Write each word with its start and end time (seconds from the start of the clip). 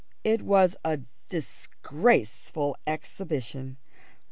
It 0.23 0.41
was 0.41 0.75
a 0.83 1.01
disgraceful 1.29 2.75
exhibition. 2.87 3.77